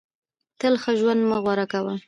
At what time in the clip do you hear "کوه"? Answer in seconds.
1.71-1.93